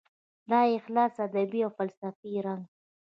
د 0.49 0.51
اخلاص 0.77 1.13
ادبي 1.25 1.59
او 1.65 1.71
فلسفي 1.77 2.31
رنګ 2.45 2.63